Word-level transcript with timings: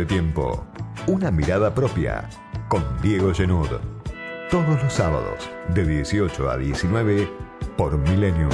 de 0.00 0.06
tiempo. 0.06 0.64
Una 1.08 1.30
mirada 1.30 1.74
propia 1.74 2.26
con 2.68 2.82
Diego 3.02 3.34
Genud. 3.34 3.68
Todos 4.50 4.82
los 4.82 4.90
sábados 4.90 5.50
de 5.74 5.86
18 5.86 6.48
a 6.48 6.56
19 6.56 7.28
por 7.76 7.98
Millennium. 7.98 8.48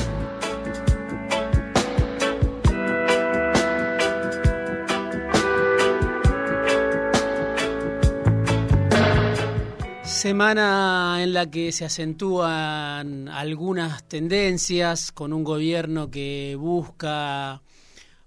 Semana 10.02 11.18
en 11.22 11.32
la 11.32 11.48
que 11.48 11.70
se 11.70 11.84
acentúan 11.84 13.28
algunas 13.28 14.02
tendencias 14.08 15.12
con 15.12 15.32
un 15.32 15.44
gobierno 15.44 16.10
que 16.10 16.56
busca 16.58 17.62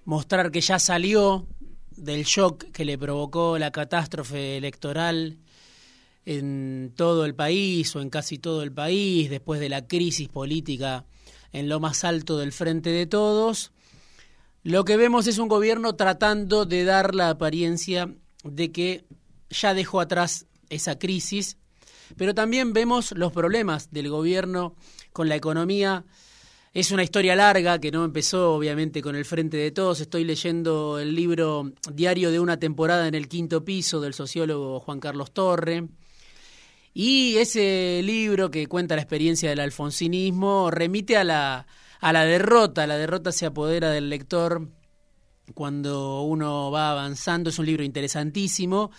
mostrar 0.06 0.52
que 0.52 0.62
ya 0.62 0.80
salió 0.80 1.46
del 2.00 2.24
shock 2.24 2.72
que 2.72 2.86
le 2.86 2.98
provocó 2.98 3.58
la 3.58 3.72
catástrofe 3.72 4.58
electoral 4.58 5.38
en 6.26 6.94
todo 6.96 7.26
el 7.26 7.36
país 7.36 7.96
o 7.96 8.02
en 8.02 8.10
casi 8.10 8.38
todo 8.38 8.64
el 8.64 8.72
país 8.72 9.30
después 9.30 9.60
de 9.60 9.70
la 9.70 9.88
crisis 9.88 10.30
política 10.30 11.06
en 11.52 11.70
lo 11.70 11.80
más 11.80 12.04
alto 12.04 12.38
del 12.38 12.52
frente 12.52 12.90
de 12.90 13.06
todos. 13.06 13.72
Lo 14.64 14.86
que 14.86 14.98
vemos 14.98 15.28
es 15.28 15.38
un 15.38 15.48
gobierno 15.48 15.96
tratando 15.96 16.66
de 16.66 16.84
dar 16.84 17.16
la 17.16 17.30
apariencia 17.30 18.14
de 18.44 18.72
que 18.72 19.06
ya 19.50 19.74
dejó 19.74 20.00
atrás 20.00 20.46
esa 20.70 21.00
crisis, 21.00 21.58
pero 22.18 22.36
también 22.36 22.74
vemos 22.74 23.12
los 23.14 23.32
problemas 23.32 23.92
del 23.92 24.10
gobierno 24.10 24.76
con 25.14 25.30
la 25.30 25.36
economía 25.36 26.06
es 26.74 26.92
una 26.92 27.04
historia 27.04 27.36
larga 27.36 27.80
que 27.80 27.92
no 27.92 28.06
empezó 28.06 28.54
obviamente 28.54 29.02
con 29.02 29.16
el 29.16 29.26
Frente 29.26 29.58
de 29.58 29.72
Todos. 29.72 30.02
Estoy 30.02 30.24
leyendo 30.24 31.00
el 31.00 31.16
libro 31.16 31.72
Diario 31.92 32.30
de 32.30 32.40
una 32.40 32.58
temporada 32.60 33.08
en 33.08 33.16
el 33.16 33.28
quinto 33.28 33.66
piso 33.66 34.00
del 34.00 34.14
sociólogo 34.14 34.80
Juan 34.80 35.00
Carlos 35.00 35.32
Torre. 35.32 35.88
Y 36.94 37.38
ese 37.38 38.02
libro 38.04 38.52
que 38.52 38.68
cuenta 38.68 38.96
la 38.96 39.02
experiencia 39.02 39.50
del 39.50 39.62
alfonsinismo 39.62 40.70
remite 40.70 41.18
a 41.18 41.24
la, 41.24 41.66
a 42.02 42.14
la 42.14 42.26
derrota. 42.26 42.86
La 42.86 42.98
derrota 42.98 43.32
se 43.32 43.48
apodera 43.48 43.90
del 43.90 44.10
lector 44.10 44.70
cuando 45.56 46.22
uno 46.22 46.70
va 46.70 46.92
avanzando. 46.92 47.50
Es 47.50 47.58
un 47.58 47.66
libro 47.66 47.84
interesantísimo 47.84 48.92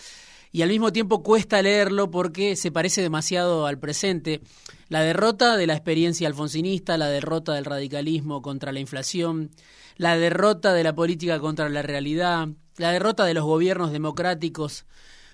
y 0.52 0.62
al 0.62 0.68
mismo 0.68 0.92
tiempo 0.92 1.22
cuesta 1.22 1.62
leerlo 1.62 2.10
porque 2.10 2.56
se 2.56 2.72
parece 2.72 3.02
demasiado 3.02 3.66
al 3.66 3.78
presente. 3.78 4.40
La 4.88 5.02
derrota 5.02 5.56
de 5.56 5.66
la 5.66 5.74
experiencia 5.74 6.26
alfonsinista, 6.26 6.98
la 6.98 7.08
derrota 7.08 7.54
del 7.54 7.64
radicalismo 7.64 8.42
contra 8.42 8.72
la 8.72 8.80
inflación, 8.80 9.50
la 9.96 10.16
derrota 10.16 10.72
de 10.72 10.82
la 10.82 10.94
política 10.94 11.38
contra 11.38 11.68
la 11.68 11.82
realidad, 11.82 12.48
la 12.76 12.90
derrota 12.90 13.24
de 13.24 13.34
los 13.34 13.44
gobiernos 13.44 13.92
democráticos 13.92 14.86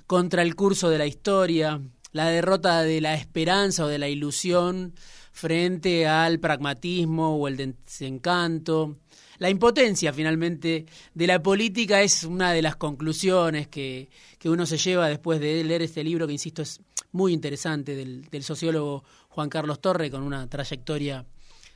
contra 0.06 0.42
el 0.42 0.54
curso 0.54 0.90
de 0.90 0.98
la 0.98 1.06
historia, 1.06 1.80
la 2.12 2.28
derrota 2.28 2.82
de 2.82 3.00
la 3.00 3.14
esperanza 3.14 3.84
o 3.84 3.88
de 3.88 3.98
la 3.98 4.08
ilusión 4.08 4.94
frente 5.36 6.06
al 6.06 6.40
pragmatismo 6.40 7.36
o 7.36 7.46
el 7.46 7.58
desencanto. 7.58 9.00
La 9.36 9.50
impotencia 9.50 10.10
finalmente 10.10 10.86
de 11.12 11.26
la 11.26 11.42
política 11.42 12.00
es 12.00 12.24
una 12.24 12.52
de 12.52 12.62
las 12.62 12.76
conclusiones 12.76 13.68
que, 13.68 14.08
que 14.38 14.48
uno 14.48 14.64
se 14.64 14.78
lleva 14.78 15.10
después 15.10 15.38
de 15.38 15.62
leer 15.62 15.82
este 15.82 16.02
libro 16.02 16.26
que, 16.26 16.32
insisto, 16.32 16.62
es 16.62 16.80
muy 17.12 17.34
interesante 17.34 17.94
del, 17.94 18.24
del 18.30 18.44
sociólogo 18.44 19.04
Juan 19.28 19.50
Carlos 19.50 19.82
Torre, 19.82 20.10
con 20.10 20.22
una 20.22 20.48
trayectoria 20.48 21.26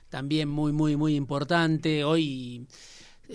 también 0.08 0.48
muy, 0.48 0.72
muy, 0.72 0.96
muy 0.96 1.14
importante. 1.14 2.02
Hoy, 2.02 2.66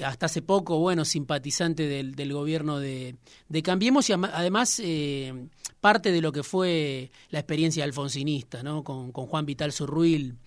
hasta 0.03 0.25
hace 0.25 0.41
poco, 0.41 0.79
bueno, 0.79 1.05
simpatizante 1.05 1.87
del, 1.87 2.15
del 2.15 2.33
gobierno 2.33 2.79
de, 2.79 3.15
de, 3.49 3.63
Cambiemos 3.63 4.09
y 4.09 4.13
además 4.13 4.81
eh, 4.83 5.47
parte 5.79 6.11
de 6.11 6.21
lo 6.21 6.31
que 6.31 6.43
fue 6.43 7.11
la 7.29 7.39
experiencia 7.39 7.83
alfonsinista, 7.83 8.63
¿no? 8.63 8.83
Con, 8.83 9.11
con 9.11 9.27
Juan 9.27 9.45
Vital 9.45 9.71
Surruil. 9.71 10.37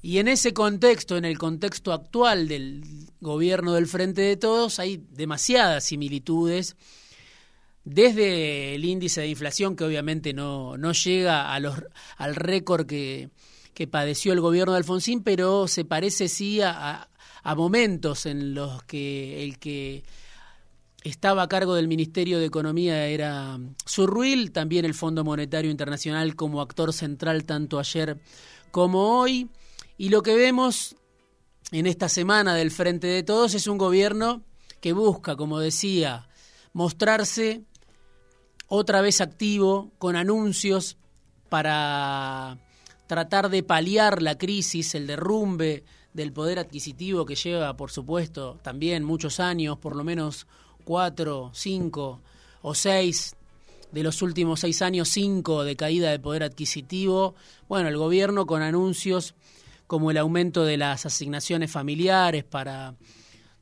Y 0.00 0.18
en 0.18 0.28
ese 0.28 0.52
contexto, 0.52 1.16
en 1.16 1.24
el 1.24 1.38
contexto 1.38 1.92
actual 1.92 2.46
del 2.46 2.84
gobierno 3.20 3.72
del 3.72 3.88
Frente 3.88 4.22
de 4.22 4.36
Todos, 4.36 4.78
hay 4.78 5.02
demasiadas 5.10 5.84
similitudes 5.84 6.76
desde 7.84 8.74
el 8.74 8.84
índice 8.84 9.22
de 9.22 9.28
inflación, 9.28 9.74
que 9.74 9.84
obviamente 9.84 10.34
no, 10.34 10.76
no 10.76 10.92
llega 10.92 11.52
a 11.52 11.58
los, 11.58 11.82
al 12.16 12.36
récord 12.36 12.86
que, 12.86 13.30
que 13.74 13.86
padeció 13.86 14.32
el 14.32 14.40
gobierno 14.40 14.72
de 14.72 14.78
Alfonsín, 14.78 15.22
pero 15.22 15.68
se 15.68 15.84
parece 15.84 16.28
sí 16.28 16.60
a, 16.60 16.70
a, 16.70 17.08
momentos 17.54 18.26
en 18.26 18.54
los 18.54 18.82
que 18.84 19.44
el 19.44 19.58
que 19.58 20.04
estaba 21.04 21.42
a 21.42 21.48
cargo 21.48 21.74
del 21.74 21.88
Ministerio 21.88 22.38
de 22.38 22.46
Economía 22.46 23.06
era 23.06 23.58
Surruil, 23.84 24.52
también 24.52 24.84
el 24.84 24.94
Fondo 24.94 25.24
Monetario 25.24 25.70
Internacional 25.70 26.34
como 26.36 26.60
actor 26.60 26.92
central 26.92 27.44
tanto 27.44 27.78
ayer 27.78 28.18
como 28.70 29.20
hoy. 29.20 29.48
Y 29.96 30.10
lo 30.10 30.22
que 30.22 30.34
vemos 30.34 30.96
en 31.72 31.86
esta 31.86 32.08
semana 32.08 32.54
del 32.54 32.70
Frente 32.70 33.06
de 33.06 33.22
Todos 33.22 33.54
es 33.54 33.66
un 33.66 33.78
gobierno 33.78 34.42
que 34.80 34.92
busca, 34.92 35.36
como 35.36 35.58
decía, 35.58 36.28
mostrarse 36.72 37.62
otra 38.68 39.00
vez 39.00 39.20
activo 39.20 39.90
con 39.98 40.16
anuncios 40.16 40.96
para 41.48 42.58
tratar 43.08 43.48
de 43.48 43.64
paliar 43.64 44.22
la 44.22 44.38
crisis, 44.38 44.94
el 44.94 45.08
derrumbe 45.08 45.82
del 46.12 46.32
poder 46.32 46.60
adquisitivo 46.60 47.26
que 47.26 47.34
lleva, 47.34 47.76
por 47.76 47.90
supuesto, 47.90 48.58
también 48.62 49.02
muchos 49.02 49.40
años, 49.40 49.78
por 49.78 49.96
lo 49.96 50.04
menos 50.04 50.46
cuatro, 50.84 51.50
cinco 51.54 52.20
o 52.62 52.74
seis 52.74 53.34
de 53.90 54.02
los 54.02 54.20
últimos 54.20 54.60
seis 54.60 54.82
años, 54.82 55.08
cinco 55.08 55.64
de 55.64 55.74
caída 55.74 56.10
de 56.10 56.20
poder 56.20 56.42
adquisitivo. 56.42 57.34
Bueno, 57.66 57.88
el 57.88 57.96
gobierno 57.96 58.46
con 58.46 58.62
anuncios 58.62 59.34
como 59.86 60.10
el 60.10 60.18
aumento 60.18 60.64
de 60.64 60.76
las 60.76 61.06
asignaciones 61.06 61.70
familiares 61.70 62.44
para 62.44 62.94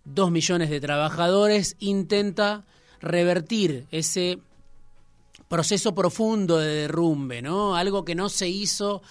dos 0.04 0.32
millones 0.32 0.70
de 0.70 0.80
trabajadores, 0.80 1.76
intenta 1.78 2.64
revertir 3.00 3.86
ese 3.92 4.40
proceso 5.48 5.94
profundo 5.94 6.58
de 6.58 6.74
derrumbe, 6.74 7.42
¿no? 7.42 7.76
Algo 7.76 8.04
que 8.04 8.16
no 8.16 8.28
se 8.28 8.48
hizo 8.48 9.02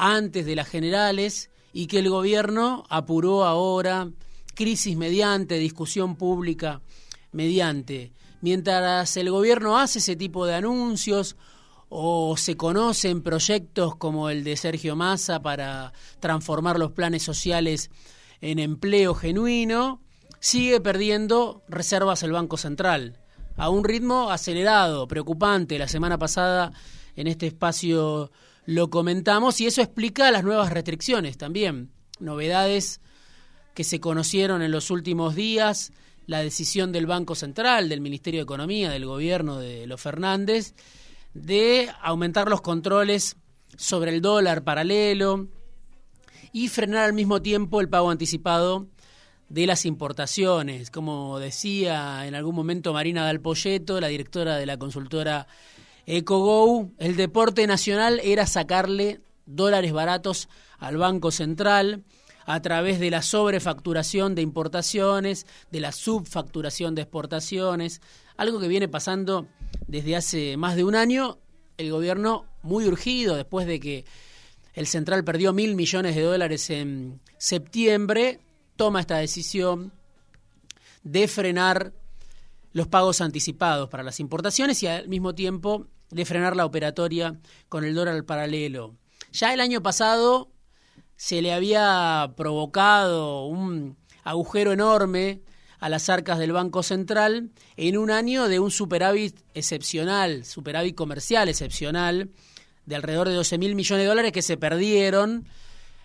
antes 0.00 0.46
de 0.46 0.56
las 0.56 0.66
generales 0.66 1.50
y 1.74 1.86
que 1.86 1.98
el 1.98 2.08
gobierno 2.08 2.84
apuró 2.88 3.44
ahora, 3.44 4.10
crisis 4.54 4.96
mediante, 4.96 5.58
discusión 5.58 6.16
pública 6.16 6.80
mediante. 7.32 8.12
Mientras 8.40 9.16
el 9.18 9.30
gobierno 9.30 9.78
hace 9.78 9.98
ese 9.98 10.16
tipo 10.16 10.46
de 10.46 10.54
anuncios 10.54 11.36
o 11.90 12.36
se 12.38 12.56
conocen 12.56 13.22
proyectos 13.22 13.94
como 13.96 14.30
el 14.30 14.42
de 14.42 14.56
Sergio 14.56 14.96
Massa 14.96 15.42
para 15.42 15.92
transformar 16.18 16.78
los 16.78 16.92
planes 16.92 17.22
sociales 17.22 17.90
en 18.40 18.58
empleo 18.58 19.14
genuino, 19.14 20.00
sigue 20.38 20.80
perdiendo 20.80 21.62
reservas 21.68 22.22
el 22.22 22.32
Banco 22.32 22.56
Central 22.56 23.20
a 23.58 23.68
un 23.68 23.84
ritmo 23.84 24.30
acelerado, 24.30 25.06
preocupante. 25.06 25.78
La 25.78 25.88
semana 25.88 26.16
pasada 26.16 26.72
en 27.16 27.26
este 27.26 27.48
espacio 27.48 28.30
lo 28.66 28.90
comentamos 28.90 29.60
y 29.60 29.66
eso 29.66 29.82
explica 29.82 30.30
las 30.30 30.44
nuevas 30.44 30.72
restricciones 30.72 31.38
también, 31.38 31.90
novedades 32.18 33.00
que 33.74 33.84
se 33.84 34.00
conocieron 34.00 34.62
en 34.62 34.70
los 34.70 34.90
últimos 34.90 35.34
días, 35.34 35.92
la 36.26 36.40
decisión 36.40 36.92
del 36.92 37.06
Banco 37.06 37.34
Central, 37.34 37.88
del 37.88 38.00
Ministerio 38.00 38.40
de 38.40 38.44
Economía, 38.44 38.90
del 38.90 39.06
gobierno 39.06 39.58
de 39.58 39.86
los 39.86 40.00
Fernández, 40.00 40.74
de 41.34 41.90
aumentar 42.02 42.48
los 42.48 42.60
controles 42.60 43.36
sobre 43.76 44.14
el 44.14 44.20
dólar 44.20 44.62
paralelo 44.64 45.48
y 46.52 46.68
frenar 46.68 47.04
al 47.04 47.12
mismo 47.12 47.40
tiempo 47.42 47.80
el 47.80 47.88
pago 47.88 48.10
anticipado 48.10 48.88
de 49.48 49.66
las 49.66 49.86
importaciones. 49.86 50.90
Como 50.90 51.38
decía 51.38 52.26
en 52.26 52.34
algún 52.34 52.54
momento 52.54 52.92
Marina 52.92 53.24
Dalpolleto, 53.24 54.00
la 54.00 54.08
directora 54.08 54.56
de 54.56 54.66
la 54.66 54.78
consultora 54.78 55.46
EcoGo, 56.12 56.90
el 56.98 57.14
deporte 57.14 57.68
nacional 57.68 58.20
era 58.24 58.44
sacarle 58.44 59.20
dólares 59.46 59.92
baratos 59.92 60.48
al 60.78 60.96
Banco 60.96 61.30
Central 61.30 62.02
a 62.46 62.60
través 62.62 62.98
de 62.98 63.10
la 63.10 63.22
sobrefacturación 63.22 64.34
de 64.34 64.42
importaciones, 64.42 65.46
de 65.70 65.78
la 65.78 65.92
subfacturación 65.92 66.96
de 66.96 67.02
exportaciones, 67.02 68.00
algo 68.36 68.58
que 68.58 68.66
viene 68.66 68.88
pasando 68.88 69.46
desde 69.86 70.16
hace 70.16 70.56
más 70.56 70.74
de 70.74 70.82
un 70.82 70.96
año, 70.96 71.38
el 71.76 71.92
gobierno 71.92 72.44
muy 72.64 72.86
urgido 72.86 73.36
después 73.36 73.68
de 73.68 73.78
que 73.78 74.04
el 74.74 74.88
central 74.88 75.22
perdió 75.22 75.52
mil 75.52 75.76
millones 75.76 76.16
de 76.16 76.22
dólares 76.22 76.70
en 76.70 77.20
septiembre, 77.38 78.40
toma 78.74 78.98
esta 78.98 79.18
decisión 79.18 79.92
de 81.04 81.28
frenar 81.28 81.92
los 82.72 82.88
pagos 82.88 83.20
anticipados 83.20 83.88
para 83.88 84.02
las 84.02 84.18
importaciones 84.18 84.82
y 84.82 84.88
al 84.88 85.06
mismo 85.06 85.36
tiempo 85.36 85.86
de 86.10 86.24
frenar 86.24 86.56
la 86.56 86.66
operatoria 86.66 87.38
con 87.68 87.84
el 87.84 87.94
dólar 87.94 88.24
paralelo. 88.24 88.96
Ya 89.32 89.54
el 89.54 89.60
año 89.60 89.82
pasado 89.82 90.50
se 91.16 91.42
le 91.42 91.52
había 91.52 92.32
provocado 92.36 93.46
un 93.46 93.96
agujero 94.24 94.72
enorme 94.72 95.42
a 95.78 95.88
las 95.88 96.08
arcas 96.08 96.38
del 96.38 96.52
Banco 96.52 96.82
Central 96.82 97.50
en 97.76 97.96
un 97.96 98.10
año 98.10 98.48
de 98.48 98.58
un 98.58 98.70
superávit 98.70 99.40
excepcional, 99.54 100.44
superávit 100.44 100.94
comercial 100.94 101.48
excepcional, 101.48 102.30
de 102.86 102.96
alrededor 102.96 103.28
de 103.28 103.34
12 103.34 103.58
mil 103.58 103.74
millones 103.74 104.04
de 104.04 104.08
dólares 104.08 104.32
que 104.32 104.42
se 104.42 104.56
perdieron 104.56 105.46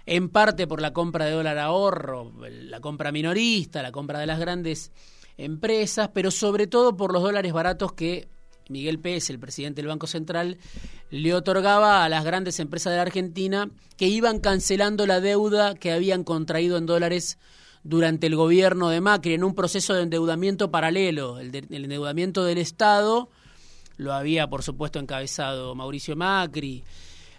en 0.06 0.30
parte 0.30 0.68
por 0.68 0.82
la 0.82 0.94
compra 0.94 1.26
de 1.26 1.32
dólar 1.32 1.58
ahorro, 1.58 2.32
la 2.40 2.80
compra 2.80 3.12
minorista, 3.12 3.82
la 3.82 3.92
compra 3.92 4.20
de 4.20 4.28
las 4.28 4.40
grandes 4.40 4.92
empresas, 5.38 6.10
pero 6.14 6.32
sobre 6.32 6.68
todo 6.68 6.96
por 6.96 7.12
los 7.12 7.24
dólares 7.24 7.52
baratos 7.52 7.94
que 7.94 8.30
Miguel 8.70 9.00
Pérez, 9.00 9.30
el 9.30 9.40
presidente 9.40 9.82
del 9.82 9.90
Banco 9.90 10.08
Central, 10.08 10.58
le 11.12 11.34
otorgaba 11.34 12.04
a 12.04 12.10
las 12.10 12.24
grandes 12.24 12.60
empresas 12.60 12.92
de 12.92 12.98
la 12.98 13.04
Argentina 13.04 13.70
que 13.98 14.08
iban 14.08 14.40
cancelando 14.40 15.06
la 15.06 15.22
deuda 15.22 15.76
que 15.76 15.92
habían 15.92 16.24
contraído 16.24 16.78
en 16.78 16.86
dólares 16.86 17.38
durante 17.84 18.28
el 18.28 18.36
gobierno 18.36 18.90
de 18.90 19.02
Macri 19.02 19.34
en 19.34 19.44
un 19.44 19.54
proceso 19.54 19.94
de 19.94 20.04
endeudamiento 20.04 20.72
paralelo, 20.72 21.40
el, 21.40 21.56
el 21.56 21.84
endeudamiento 21.84 22.44
del 22.44 22.58
Estado 22.58 23.30
lo 23.98 24.14
había 24.14 24.48
por 24.48 24.64
supuesto 24.64 25.00
encabezado 25.00 25.76
Mauricio 25.76 26.16
Macri, 26.16 26.84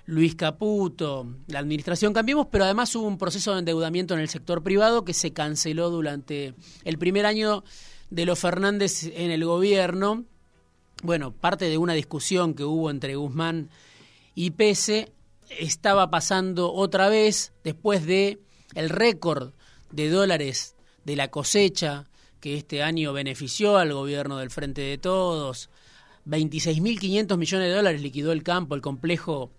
Luis 0.06 0.36
Caputo, 0.36 1.26
la 1.48 1.58
administración 1.58 2.12
Cambiemos, 2.12 2.46
pero 2.50 2.64
además 2.64 2.94
hubo 2.94 3.06
un 3.06 3.18
proceso 3.18 3.52
de 3.52 3.60
endeudamiento 3.60 4.14
en 4.14 4.20
el 4.20 4.28
sector 4.28 4.62
privado 4.62 5.04
que 5.04 5.12
se 5.12 5.32
canceló 5.32 5.90
durante 5.90 6.54
el 6.84 6.98
primer 6.98 7.26
año 7.26 7.64
de 8.10 8.24
los 8.24 8.38
Fernández 8.38 9.04
en 9.04 9.30
el 9.30 9.44
gobierno. 9.44 10.24
Bueno, 11.02 11.30
parte 11.32 11.66
de 11.66 11.76
una 11.76 11.92
discusión 11.92 12.54
que 12.54 12.64
hubo 12.64 12.90
entre 12.90 13.16
Guzmán 13.16 13.68
y 14.34 14.52
Pese 14.52 15.12
estaba 15.50 16.10
pasando 16.10 16.72
otra 16.72 17.08
vez 17.08 17.52
después 17.62 18.06
de 18.06 18.40
el 18.74 18.88
récord 18.88 19.52
de 19.92 20.08
dólares 20.08 20.74
de 21.04 21.16
la 21.16 21.28
cosecha 21.28 22.08
que 22.40 22.56
este 22.56 22.82
año 22.82 23.12
benefició 23.12 23.76
al 23.76 23.92
gobierno 23.92 24.38
del 24.38 24.50
Frente 24.50 24.80
de 24.80 24.98
Todos. 24.98 25.68
26.500 26.26 27.36
millones 27.36 27.68
de 27.68 27.74
dólares 27.74 28.00
liquidó 28.00 28.32
el 28.32 28.42
campo, 28.42 28.74
el 28.74 28.80
complejo 28.80 29.52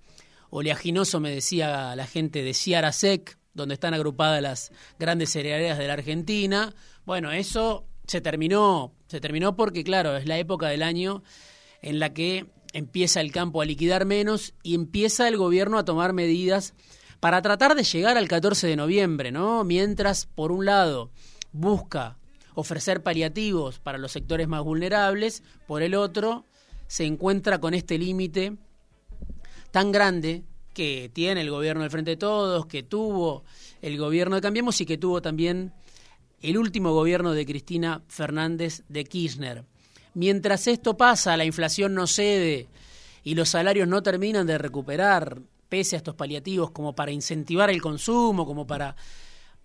oleaginoso, 0.50 1.20
me 1.20 1.30
decía 1.30 1.96
la 1.96 2.08
gente 2.08 2.42
de 2.42 2.54
Ciara 2.54 2.92
Sec, 2.92 3.38
donde 3.54 3.76
están 3.76 3.94
agrupadas 3.94 4.42
las 4.42 4.72
grandes 5.00 5.32
cerealeras 5.32 5.78
de 5.78 5.88
la 5.88 5.94
Argentina. 5.94 6.74
Bueno, 7.06 7.32
eso 7.32 7.86
se 8.06 8.22
terminó, 8.22 8.94
se 9.08 9.20
terminó 9.20 9.56
porque, 9.56 9.84
claro, 9.84 10.16
es 10.16 10.26
la 10.26 10.38
época 10.38 10.68
del 10.68 10.84
año 10.84 11.24
en 11.82 12.00
la 12.00 12.14
que 12.14 12.46
empieza 12.74 13.22
el 13.22 13.32
campo 13.32 13.62
a 13.62 13.66
liquidar 13.66 14.06
menos 14.06 14.54
y 14.64 14.76
empieza 14.76 15.28
el 15.28 15.38
gobierno 15.38 15.78
a 15.78 15.86
tomar 15.86 16.14
medidas 16.14 16.74
para 17.20 17.42
tratar 17.42 17.76
de 17.76 17.84
llegar 17.84 18.18
al 18.18 18.28
14 18.28 18.68
de 18.68 18.76
noviembre, 18.76 19.32
¿no? 19.32 19.64
Mientras, 19.64 20.28
por 20.28 20.52
un 20.52 20.66
lado, 20.66 21.12
busca 21.52 22.18
ofrecer 22.54 23.04
paliativos 23.04 23.80
para 23.80 23.98
los 23.98 24.12
sectores 24.12 24.48
más 24.48 24.64
vulnerables, 24.64 25.44
por 25.68 25.82
el 25.82 25.96
otro, 25.96 26.46
se 26.88 27.06
encuentra 27.06 27.60
con 27.60 27.74
este 27.74 27.98
límite 27.98 28.58
tan 29.72 29.92
grande 29.92 30.44
que 30.74 31.10
tiene 31.14 31.42
el 31.42 31.50
gobierno 31.50 31.82
del 31.82 31.92
Frente 31.92 32.12
de 32.12 32.18
Todos, 32.18 32.66
que 32.68 32.84
tuvo 32.84 33.44
el 33.82 33.98
gobierno 33.98 34.36
de 34.36 34.42
Cambiemos 34.42 34.80
y 34.82 34.86
que 34.86 34.98
tuvo 34.98 35.22
también 35.22 35.74
el 36.42 36.58
último 36.58 36.94
gobierno 36.94 37.34
de 37.34 37.46
Cristina 37.46 38.02
Fernández 38.08 38.84
de 38.90 39.04
Kirchner. 39.06 39.64
Mientras 40.14 40.68
esto 40.68 40.98
pasa, 40.98 41.38
la 41.38 41.46
inflación 41.46 41.94
no 41.94 42.08
cede 42.08 42.68
y 43.24 43.36
los 43.36 43.50
salarios 43.50 43.88
no 43.88 44.04
terminan 44.04 44.48
de 44.48 44.58
recuperar, 44.58 45.42
pese 45.70 45.96
a 45.96 45.98
estos 45.98 46.16
paliativos, 46.16 46.72
como 46.72 46.96
para 46.96 47.12
incentivar 47.12 47.70
el 47.70 47.82
consumo, 47.82 48.46
como 48.46 48.66
para 48.66 48.96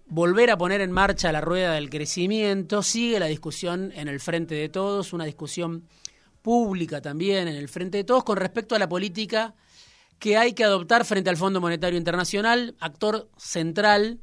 volver 0.06 0.50
a 0.50 0.58
poner 0.58 0.80
en 0.80 0.92
marcha 0.92 1.32
la 1.32 1.40
rueda 1.40 1.74
del 1.74 1.88
crecimiento, 1.88 2.82
sigue 2.82 3.20
la 3.20 3.26
discusión 3.26 3.92
en 3.94 4.08
el 4.08 4.20
Frente 4.20 4.54
de 4.54 4.68
Todos, 4.68 5.12
una 5.12 5.24
discusión 5.24 5.84
pública 6.42 7.00
también 7.00 7.48
en 7.48 7.56
el 7.56 7.68
Frente 7.68 7.98
de 7.98 8.04
Todos 8.04 8.24
con 8.24 8.36
respecto 8.36 8.74
a 8.74 8.78
la 8.78 8.88
política 8.88 9.54
que 10.18 10.36
hay 10.36 10.52
que 10.52 10.64
adoptar 10.64 11.04
frente 11.04 11.30
al 11.30 11.36
Fondo 11.36 11.60
Monetario 11.60 11.98
Internacional, 11.98 12.76
actor 12.78 13.28
central 13.36 14.20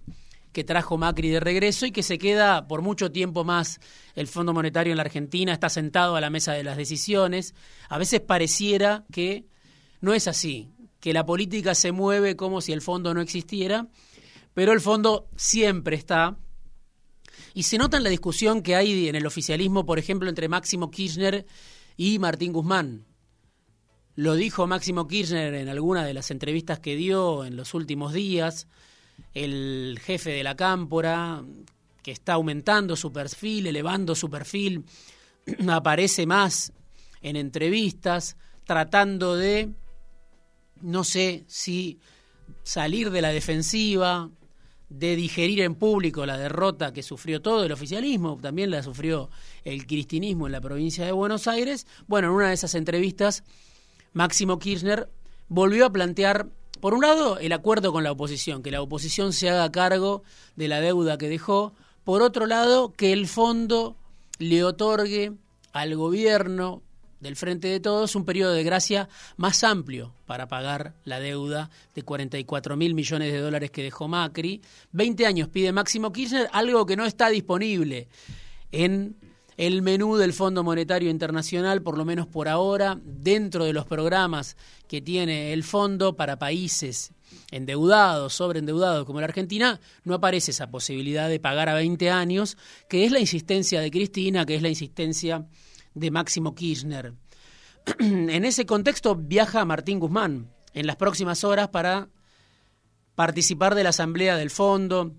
que 0.51 0.63
trajo 0.63 0.97
Macri 0.97 1.29
de 1.29 1.39
regreso 1.39 1.85
y 1.85 1.91
que 1.91 2.03
se 2.03 2.17
queda 2.17 2.67
por 2.67 2.81
mucho 2.81 3.11
tiempo 3.11 3.43
más 3.43 3.79
el 4.15 4.27
Fondo 4.27 4.53
Monetario 4.53 4.91
en 4.91 4.97
la 4.97 5.03
Argentina, 5.03 5.53
está 5.53 5.69
sentado 5.69 6.15
a 6.15 6.21
la 6.21 6.29
mesa 6.29 6.53
de 6.53 6.63
las 6.63 6.77
decisiones. 6.77 7.53
A 7.87 7.97
veces 7.97 8.21
pareciera 8.21 9.05
que 9.11 9.45
no 10.01 10.13
es 10.13 10.27
así, 10.27 10.69
que 10.99 11.13
la 11.13 11.25
política 11.25 11.75
se 11.75 11.91
mueve 11.91 12.35
como 12.35 12.61
si 12.61 12.73
el 12.73 12.81
fondo 12.81 13.13
no 13.13 13.21
existiera, 13.21 13.87
pero 14.53 14.73
el 14.73 14.81
fondo 14.81 15.29
siempre 15.35 15.95
está. 15.95 16.37
Y 17.53 17.63
se 17.63 17.77
nota 17.77 17.97
en 17.97 18.03
la 18.03 18.09
discusión 18.09 18.61
que 18.61 18.75
hay 18.75 19.07
en 19.07 19.15
el 19.15 19.25
oficialismo, 19.25 19.85
por 19.85 19.99
ejemplo, 19.99 20.29
entre 20.29 20.49
Máximo 20.49 20.91
Kirchner 20.91 21.45
y 21.95 22.19
Martín 22.19 22.53
Guzmán. 22.53 23.05
Lo 24.15 24.35
dijo 24.35 24.67
Máximo 24.67 25.07
Kirchner 25.07 25.53
en 25.53 25.69
alguna 25.69 26.05
de 26.05 26.13
las 26.13 26.31
entrevistas 26.31 26.79
que 26.79 26.95
dio 26.95 27.45
en 27.45 27.55
los 27.55 27.73
últimos 27.73 28.13
días. 28.13 28.67
El 29.33 29.99
jefe 30.03 30.31
de 30.31 30.43
la 30.43 30.55
Cámpora, 30.55 31.43
que 32.03 32.11
está 32.11 32.33
aumentando 32.33 32.95
su 32.95 33.11
perfil, 33.11 33.67
elevando 33.67 34.15
su 34.15 34.29
perfil, 34.29 34.85
aparece 35.69 36.25
más 36.25 36.73
en 37.21 37.35
entrevistas, 37.35 38.37
tratando 38.65 39.35
de, 39.35 39.69
no 40.81 41.03
sé 41.03 41.43
si 41.47 41.99
salir 42.63 43.11
de 43.11 43.21
la 43.21 43.29
defensiva, 43.29 44.29
de 44.89 45.15
digerir 45.15 45.61
en 45.61 45.75
público 45.75 46.25
la 46.25 46.37
derrota 46.37 46.91
que 46.91 47.03
sufrió 47.03 47.41
todo 47.41 47.63
el 47.63 47.71
oficialismo, 47.71 48.39
también 48.41 48.71
la 48.71 48.81
sufrió 48.81 49.29
el 49.63 49.85
cristinismo 49.85 50.47
en 50.47 50.53
la 50.53 50.61
provincia 50.61 51.05
de 51.05 51.11
Buenos 51.11 51.47
Aires. 51.47 51.85
Bueno, 52.07 52.29
en 52.29 52.33
una 52.33 52.47
de 52.47 52.55
esas 52.55 52.73
entrevistas 52.73 53.43
Máximo 54.13 54.57
Kirchner 54.57 55.09
volvió 55.47 55.85
a 55.85 55.91
plantear, 55.91 56.47
por 56.79 56.93
un 56.93 57.01
lado, 57.01 57.39
el 57.39 57.51
acuerdo 57.51 57.91
con 57.91 58.03
la 58.03 58.11
oposición, 58.11 58.63
que 58.63 58.71
la 58.71 58.81
oposición 58.81 59.33
se 59.33 59.49
haga 59.49 59.71
cargo 59.71 60.23
de 60.55 60.67
la 60.67 60.81
deuda 60.81 61.17
que 61.17 61.29
dejó, 61.29 61.73
por 62.03 62.21
otro 62.21 62.45
lado, 62.45 62.93
que 62.93 63.13
el 63.13 63.27
fondo 63.27 63.95
le 64.37 64.63
otorgue 64.63 65.33
al 65.73 65.95
gobierno 65.95 66.81
del 67.19 67.35
Frente 67.35 67.67
de 67.67 67.79
Todos 67.79 68.15
un 68.15 68.25
periodo 68.25 68.53
de 68.53 68.63
gracia 68.63 69.09
más 69.37 69.63
amplio 69.63 70.13
para 70.25 70.47
pagar 70.47 70.93
la 71.03 71.19
deuda 71.19 71.69
de 71.93 72.03
44 72.03 72.77
mil 72.77 72.95
millones 72.95 73.31
de 73.31 73.39
dólares 73.39 73.71
que 73.71 73.83
dejó 73.83 74.07
Macri. 74.07 74.61
20 74.93 75.25
años 75.25 75.49
pide 75.49 75.71
Máximo 75.71 76.13
Kirchner, 76.13 76.49
algo 76.53 76.85
que 76.85 76.95
no 76.95 77.05
está 77.05 77.29
disponible 77.29 78.07
en 78.71 79.15
el 79.59 79.81
menú 79.81 80.15
del 80.15 80.31
Fondo 80.31 80.63
Monetario 80.63 81.09
Internacional, 81.09 81.81
por 81.81 81.97
lo 81.97 82.05
menos 82.05 82.27
por 82.27 82.47
ahora, 82.47 82.97
dentro 83.03 83.65
de 83.65 83.73
los 83.73 83.85
programas 83.85 84.55
que 84.87 85.01
tiene 85.01 85.51
el 85.51 85.65
fondo 85.65 86.15
para 86.15 86.39
países 86.39 87.11
endeudados, 87.51 88.33
sobreendeudados 88.33 89.05
como 89.05 89.19
la 89.19 89.25
Argentina, 89.25 89.81
no 90.05 90.13
aparece 90.13 90.51
esa 90.51 90.71
posibilidad 90.71 91.27
de 91.27 91.41
pagar 91.41 91.67
a 91.67 91.73
20 91.73 92.09
años, 92.09 92.57
que 92.87 93.03
es 93.03 93.11
la 93.11 93.19
insistencia 93.19 93.81
de 93.81 93.91
Cristina, 93.91 94.45
que 94.45 94.55
es 94.55 94.61
la 94.61 94.69
insistencia 94.69 95.45
de 95.93 96.09
Máximo 96.09 96.55
Kirchner. 96.55 97.15
en 97.99 98.45
ese 98.45 98.65
contexto 98.65 99.13
viaja 99.13 99.65
Martín 99.65 99.99
Guzmán 99.99 100.53
en 100.73 100.87
las 100.87 100.95
próximas 100.95 101.43
horas 101.43 101.67
para 101.67 102.07
participar 103.13 103.75
de 103.75 103.83
la 103.83 103.89
Asamblea 103.89 104.37
del 104.37 104.51
Fondo 104.51 105.11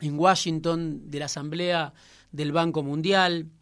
en 0.00 0.18
Washington, 0.18 1.08
de 1.08 1.20
la 1.20 1.26
Asamblea 1.26 1.94
del 2.32 2.50
Banco 2.50 2.82
Mundial, 2.82 3.52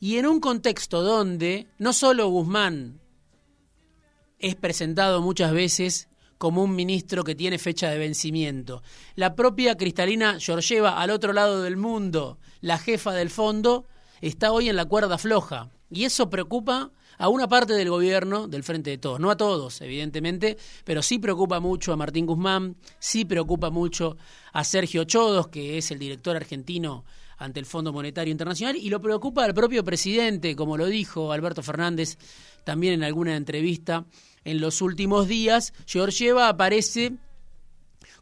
y 0.00 0.16
en 0.16 0.26
un 0.26 0.40
contexto 0.40 1.02
donde 1.02 1.66
no 1.78 1.92
solo 1.92 2.28
Guzmán 2.28 3.00
es 4.38 4.54
presentado 4.54 5.20
muchas 5.20 5.52
veces 5.52 6.08
como 6.38 6.62
un 6.62 6.76
ministro 6.76 7.24
que 7.24 7.34
tiene 7.34 7.58
fecha 7.58 7.90
de 7.90 7.98
vencimiento. 7.98 8.82
La 9.16 9.34
propia 9.34 9.76
Cristalina 9.76 10.38
Georgieva, 10.38 11.00
al 11.00 11.10
otro 11.10 11.32
lado 11.32 11.62
del 11.62 11.76
mundo, 11.76 12.38
la 12.60 12.78
jefa 12.78 13.12
del 13.12 13.30
fondo, 13.30 13.86
está 14.20 14.52
hoy 14.52 14.68
en 14.68 14.76
la 14.76 14.84
cuerda 14.84 15.18
floja. 15.18 15.70
Y 15.90 16.04
eso 16.04 16.30
preocupa 16.30 16.92
a 17.18 17.28
una 17.28 17.48
parte 17.48 17.72
del 17.72 17.90
gobierno 17.90 18.46
del 18.46 18.62
Frente 18.62 18.90
de 18.90 18.98
Todos, 18.98 19.18
no 19.18 19.30
a 19.30 19.36
todos, 19.36 19.80
evidentemente, 19.80 20.56
pero 20.84 21.02
sí 21.02 21.18
preocupa 21.18 21.58
mucho 21.58 21.92
a 21.92 21.96
Martín 21.96 22.26
Guzmán, 22.26 22.76
sí 23.00 23.24
preocupa 23.24 23.70
mucho 23.70 24.16
a 24.52 24.62
Sergio 24.62 25.02
Chodos, 25.04 25.48
que 25.48 25.78
es 25.78 25.90
el 25.90 25.98
director 25.98 26.36
argentino 26.36 27.04
ante 27.38 27.60
el 27.60 27.66
Fondo 27.66 27.92
Monetario 27.92 28.32
Internacional 28.32 28.76
y 28.76 28.90
lo 28.90 29.00
preocupa 29.00 29.44
al 29.44 29.54
propio 29.54 29.84
presidente, 29.84 30.56
como 30.56 30.76
lo 30.76 30.86
dijo 30.86 31.32
Alberto 31.32 31.62
Fernández 31.62 32.18
también 32.64 32.94
en 32.94 33.04
alguna 33.04 33.36
entrevista 33.36 34.04
en 34.44 34.60
los 34.60 34.82
últimos 34.82 35.28
días. 35.28 35.72
Georgieva 35.86 36.48
aparece 36.48 37.14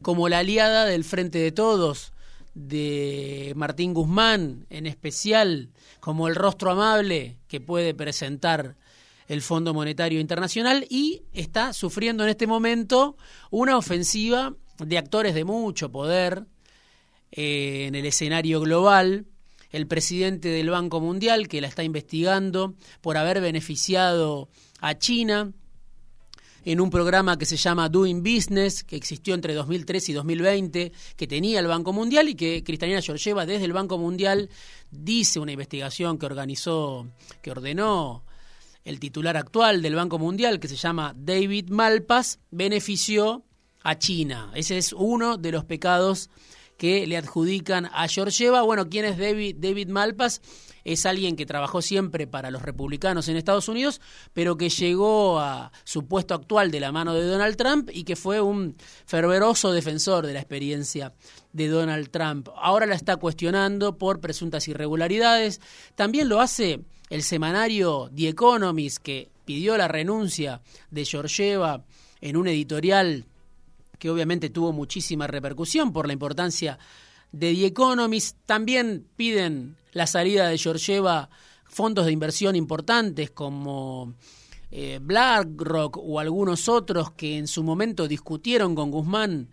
como 0.02 0.28
la 0.28 0.38
aliada 0.38 0.84
del 0.84 1.04
Frente 1.04 1.38
de 1.38 1.52
Todos, 1.52 2.12
de 2.54 3.52
Martín 3.56 3.92
Guzmán 3.92 4.66
en 4.70 4.86
especial, 4.86 5.70
como 6.00 6.28
el 6.28 6.34
rostro 6.34 6.70
amable 6.70 7.38
que 7.48 7.60
puede 7.60 7.94
presentar 7.94 8.76
el 9.28 9.42
Fondo 9.42 9.74
Monetario 9.74 10.20
Internacional 10.20 10.86
y 10.88 11.22
está 11.32 11.72
sufriendo 11.72 12.22
en 12.22 12.30
este 12.30 12.46
momento 12.46 13.16
una 13.50 13.76
ofensiva 13.76 14.54
de 14.78 14.98
actores 14.98 15.34
de 15.34 15.44
mucho 15.44 15.90
poder, 15.90 16.46
eh, 17.36 17.86
en 17.86 17.94
el 17.94 18.06
escenario 18.06 18.60
global. 18.60 19.26
el 19.70 19.86
presidente 19.86 20.48
del 20.48 20.70
Banco 20.70 21.00
Mundial, 21.00 21.48
que 21.48 21.60
la 21.60 21.68
está 21.68 21.82
investigando 21.84 22.74
por 23.02 23.18
haber 23.18 23.40
beneficiado 23.40 24.48
a 24.80 24.96
China 24.96 25.52
en 26.66 26.80
un 26.80 26.90
programa 26.90 27.38
que 27.38 27.46
se 27.46 27.56
llama 27.56 27.88
Doing 27.88 28.22
Business, 28.22 28.82
que 28.82 28.96
existió 28.96 29.34
entre 29.34 29.54
2003 29.54 30.08
y 30.08 30.12
2020, 30.14 30.92
que 31.16 31.26
tenía 31.28 31.60
el 31.60 31.68
Banco 31.68 31.92
Mundial 31.92 32.28
y 32.28 32.34
que 32.34 32.64
Cristalina 32.64 33.00
Georgieva 33.00 33.46
desde 33.46 33.66
el 33.66 33.72
Banco 33.72 33.98
Mundial 33.98 34.50
dice 34.90 35.38
una 35.38 35.52
investigación 35.52 36.18
que 36.18 36.26
organizó, 36.26 37.06
que 37.40 37.52
ordenó 37.52 38.24
el 38.84 38.98
titular 38.98 39.36
actual 39.36 39.80
del 39.80 39.94
Banco 39.94 40.18
Mundial, 40.18 40.58
que 40.58 40.66
se 40.66 40.76
llama 40.76 41.14
David 41.16 41.70
Malpas, 41.70 42.40
benefició 42.50 43.44
a 43.84 43.96
China. 43.96 44.50
Ese 44.56 44.76
es 44.76 44.92
uno 44.92 45.36
de 45.36 45.52
los 45.52 45.64
pecados 45.64 46.30
que 46.76 47.06
le 47.06 47.16
adjudican 47.16 47.86
a 47.92 48.08
Georgieva. 48.08 48.62
Bueno, 48.62 48.88
¿quién 48.88 49.04
es 49.04 49.18
David, 49.18 49.56
David 49.58 49.88
Malpas? 49.88 50.40
Es 50.84 51.04
alguien 51.04 51.34
que 51.34 51.46
trabajó 51.46 51.82
siempre 51.82 52.28
para 52.28 52.52
los 52.52 52.62
republicanos 52.62 53.26
en 53.26 53.36
Estados 53.36 53.68
Unidos, 53.68 54.00
pero 54.32 54.56
que 54.56 54.68
llegó 54.68 55.40
a 55.40 55.72
su 55.82 56.06
puesto 56.06 56.32
actual 56.32 56.70
de 56.70 56.78
la 56.78 56.92
mano 56.92 57.12
de 57.12 57.24
Donald 57.24 57.56
Trump 57.56 57.90
y 57.92 58.04
que 58.04 58.14
fue 58.14 58.40
un 58.40 58.76
fervoroso 59.04 59.72
defensor 59.72 60.26
de 60.26 60.34
la 60.34 60.40
experiencia 60.40 61.12
de 61.52 61.66
Donald 61.66 62.10
Trump. 62.10 62.48
Ahora 62.54 62.86
la 62.86 62.94
está 62.94 63.16
cuestionando 63.16 63.98
por 63.98 64.20
presuntas 64.20 64.68
irregularidades. 64.68 65.60
También 65.96 66.28
lo 66.28 66.40
hace 66.40 66.84
el 67.10 67.22
semanario 67.24 68.08
The 68.14 68.28
Economist, 68.28 68.98
que 68.98 69.30
pidió 69.44 69.76
la 69.76 69.88
renuncia 69.88 70.62
de 70.90 71.04
Georgieva 71.04 71.84
en 72.20 72.36
un 72.36 72.46
editorial 72.46 73.26
que 73.98 74.10
obviamente 74.10 74.50
tuvo 74.50 74.72
muchísima 74.72 75.26
repercusión 75.26 75.92
por 75.92 76.06
la 76.06 76.12
importancia 76.12 76.78
de 77.32 77.54
The 77.54 77.66
Economist. 77.66 78.38
También 78.46 79.06
piden 79.16 79.76
la 79.92 80.06
salida 80.06 80.48
de 80.48 80.58
Georgieva 80.58 81.28
fondos 81.64 82.06
de 82.06 82.12
inversión 82.12 82.56
importantes 82.56 83.30
como 83.30 84.14
eh, 84.70 84.98
BlackRock 85.02 85.96
o 85.98 86.20
algunos 86.20 86.68
otros 86.68 87.10
que 87.12 87.36
en 87.38 87.46
su 87.46 87.62
momento 87.62 88.08
discutieron 88.08 88.74
con 88.74 88.90
Guzmán 88.90 89.48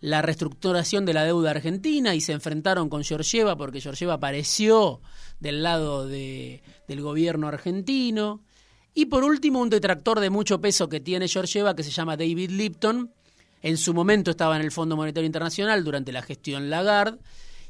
la 0.00 0.20
reestructuración 0.20 1.06
de 1.06 1.14
la 1.14 1.24
deuda 1.24 1.52
argentina 1.52 2.14
y 2.14 2.20
se 2.20 2.32
enfrentaron 2.32 2.90
con 2.90 3.04
Georgieva 3.04 3.56
porque 3.56 3.80
Georgieva 3.80 4.14
apareció 4.14 5.00
del 5.40 5.62
lado 5.62 6.06
de, 6.06 6.62
del 6.86 7.00
gobierno 7.00 7.48
argentino. 7.48 8.42
Y 8.92 9.06
por 9.06 9.24
último, 9.24 9.60
un 9.60 9.70
detractor 9.70 10.20
de 10.20 10.28
mucho 10.28 10.60
peso 10.60 10.88
que 10.90 11.00
tiene 11.00 11.26
Georgieva 11.26 11.74
que 11.74 11.82
se 11.82 11.90
llama 11.90 12.18
David 12.18 12.50
Lipton, 12.50 13.12
en 13.64 13.78
su 13.78 13.94
momento 13.94 14.30
estaba 14.30 14.56
en 14.56 14.62
el 14.62 14.70
Fondo 14.70 14.94
Monetario 14.94 15.24
Internacional 15.24 15.82
durante 15.84 16.12
la 16.12 16.20
gestión 16.20 16.68
Lagarde 16.68 17.18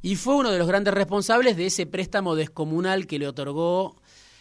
y 0.03 0.17
fue 0.17 0.35
uno 0.35 0.51
de 0.51 0.59
los 0.59 0.67
grandes 0.67 0.93
responsables 0.93 1.57
de 1.57 1.67
ese 1.67 1.87
préstamo 1.87 2.35
descomunal 2.35 3.07
que 3.07 3.21
le 3.21 3.29
otorgó 3.29 3.95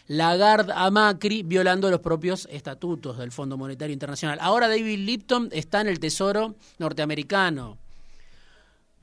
Lagarde 0.08 0.72
a 0.74 0.90
Macri, 0.90 1.44
violando 1.44 1.88
los 1.92 2.00
propios 2.00 2.48
estatutos 2.50 3.18
del 3.18 3.30
Fondo 3.30 3.56
Monetario 3.56 3.92
Internacional. 3.92 4.38
Ahora 4.40 4.66
David 4.66 4.98
Lipton 4.98 5.48
está 5.52 5.80
en 5.80 5.86
el 5.86 6.00
Tesoro 6.00 6.56
norteamericano. 6.78 7.78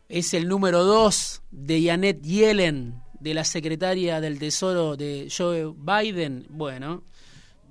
Es 0.09 0.33
el 0.33 0.49
número 0.49 0.83
dos 0.83 1.43
de 1.51 1.81
Janet 1.81 2.21
Yellen, 2.21 3.01
de 3.17 3.33
la 3.33 3.45
secretaria 3.45 4.19
del 4.19 4.39
Tesoro 4.39 4.97
de 4.97 5.31
Joe 5.35 5.73
Biden. 5.73 6.47
Bueno, 6.49 7.01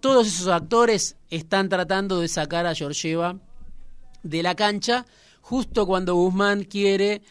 todos 0.00 0.26
esos 0.26 0.48
actores 0.48 1.16
están 1.28 1.68
tratando 1.68 2.18
de 2.18 2.28
sacar 2.28 2.66
a 2.66 2.74
Georgieva 2.74 3.36
de 4.22 4.42
la 4.42 4.54
cancha 4.54 5.06
justo 5.40 5.86
cuando 5.86 6.14
Guzmán 6.14 6.64
quiere 6.64 7.22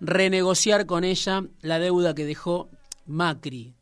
renegociar 0.00 0.86
con 0.86 1.04
ella 1.04 1.44
la 1.60 1.78
deuda 1.78 2.14
que 2.14 2.24
dejó 2.24 2.70
Macri. 3.06 3.74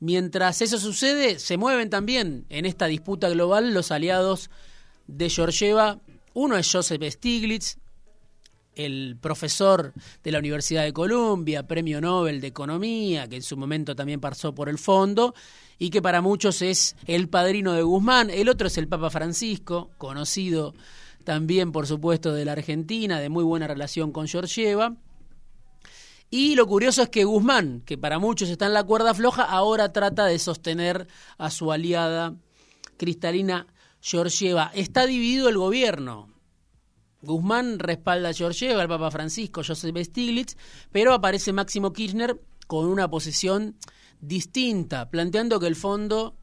Mientras 0.00 0.62
eso 0.62 0.78
sucede, 0.78 1.38
se 1.38 1.56
mueven 1.56 1.90
también 1.90 2.44
en 2.48 2.66
esta 2.66 2.86
disputa 2.86 3.28
global 3.28 3.72
los 3.72 3.90
aliados 3.90 4.50
de 5.06 5.30
Georgieva. 5.30 5.98
Uno 6.34 6.56
es 6.56 6.70
Joseph 6.70 7.02
Stiglitz, 7.10 7.78
el 8.74 9.16
profesor 9.20 9.92
de 10.22 10.32
la 10.32 10.40
Universidad 10.40 10.84
de 10.84 10.92
Columbia, 10.92 11.66
premio 11.66 12.00
Nobel 12.00 12.40
de 12.40 12.48
Economía, 12.48 13.28
que 13.28 13.36
en 13.36 13.42
su 13.42 13.56
momento 13.56 13.94
también 13.96 14.20
pasó 14.20 14.54
por 14.54 14.68
el 14.68 14.78
fondo, 14.78 15.34
y 15.78 15.90
que 15.90 16.02
para 16.02 16.20
muchos 16.20 16.60
es 16.62 16.96
el 17.06 17.28
padrino 17.28 17.72
de 17.72 17.82
Guzmán. 17.82 18.30
El 18.30 18.48
otro 18.48 18.66
es 18.66 18.78
el 18.78 18.88
Papa 18.88 19.10
Francisco, 19.10 19.90
conocido 19.96 20.74
también 21.24 21.72
por 21.72 21.86
supuesto 21.86 22.32
de 22.32 22.44
la 22.44 22.52
Argentina, 22.52 23.18
de 23.18 23.28
muy 23.28 23.44
buena 23.44 23.66
relación 23.66 24.12
con 24.12 24.28
Georgieva. 24.28 24.96
Y 26.30 26.54
lo 26.54 26.66
curioso 26.66 27.02
es 27.02 27.08
que 27.08 27.24
Guzmán, 27.24 27.82
que 27.84 27.96
para 27.96 28.18
muchos 28.18 28.48
está 28.48 28.66
en 28.66 28.74
la 28.74 28.84
cuerda 28.84 29.14
floja, 29.14 29.44
ahora 29.44 29.92
trata 29.92 30.26
de 30.26 30.38
sostener 30.38 31.06
a 31.38 31.50
su 31.50 31.70
aliada 31.70 32.34
Cristalina 32.96 33.66
Georgieva. 34.00 34.70
Está 34.74 35.06
dividido 35.06 35.48
el 35.48 35.58
gobierno. 35.58 36.28
Guzmán 37.22 37.78
respalda 37.78 38.30
a 38.30 38.34
Georgieva, 38.34 38.82
el 38.82 38.88
Papa 38.88 39.10
Francisco, 39.10 39.62
Joseph 39.66 39.96
Stiglitz, 39.96 40.56
pero 40.92 41.14
aparece 41.14 41.52
Máximo 41.52 41.92
Kirchner 41.92 42.40
con 42.66 42.86
una 42.86 43.08
posición 43.08 43.76
distinta, 44.20 45.10
planteando 45.10 45.60
que 45.60 45.66
el 45.66 45.76
fondo 45.76 46.36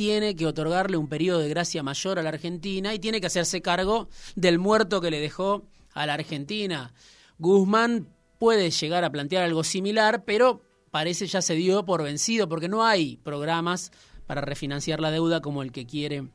tiene 0.00 0.34
que 0.34 0.46
otorgarle 0.46 0.96
un 0.96 1.08
periodo 1.08 1.40
de 1.40 1.50
gracia 1.50 1.82
mayor 1.82 2.18
a 2.18 2.22
la 2.22 2.30
Argentina 2.30 2.94
y 2.94 2.98
tiene 2.98 3.20
que 3.20 3.26
hacerse 3.26 3.60
cargo 3.60 4.08
del 4.34 4.58
muerto 4.58 5.02
que 5.02 5.10
le 5.10 5.20
dejó 5.20 5.66
a 5.92 6.06
la 6.06 6.14
Argentina. 6.14 6.94
Guzmán 7.38 8.08
puede 8.38 8.70
llegar 8.70 9.04
a 9.04 9.12
plantear 9.12 9.44
algo 9.44 9.62
similar, 9.62 10.24
pero 10.24 10.62
parece 10.90 11.26
ya 11.26 11.42
se 11.42 11.52
dio 11.52 11.84
por 11.84 12.02
vencido 12.02 12.48
porque 12.48 12.66
no 12.66 12.82
hay 12.82 13.18
programas 13.18 13.92
para 14.26 14.40
refinanciar 14.40 15.00
la 15.00 15.10
deuda 15.10 15.42
como 15.42 15.62
el 15.62 15.70
que 15.70 15.84
quiere 15.84 16.30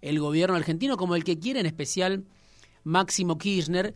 el 0.00 0.18
gobierno 0.18 0.56
argentino, 0.56 0.96
como 0.96 1.14
el 1.14 1.22
que 1.22 1.38
quiere 1.38 1.60
en 1.60 1.66
especial 1.66 2.24
Máximo 2.82 3.36
Kirchner, 3.36 3.92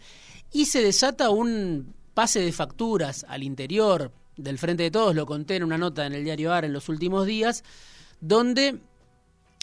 y 0.53 0.67
se 0.67 0.83
desata 0.83 1.31
un 1.31 1.95
pase 2.13 2.41
de 2.41 2.53
facturas 2.53 3.25
al 3.31 3.43
interior 3.43 4.13
del 4.37 4.59
Frente 4.59 4.83
de 4.83 4.91
Todos, 4.91 5.15
lo 5.15 5.25
conté 5.25 5.57
en 5.57 5.65
una 5.65 5.79
nota 5.79 6.05
en 6.05 6.13
el 6.13 6.23
diario 6.23 6.53
AR 6.53 6.67
en 6.67 6.75
los 6.75 6.91
últimos 6.91 7.25
días, 7.25 7.65
donde 8.21 8.79